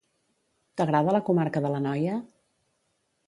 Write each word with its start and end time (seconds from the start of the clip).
T'agrada 0.79 1.13
la 1.15 1.21
comarca 1.27 1.63
de 1.65 1.71
l'Anoia? 1.73 2.15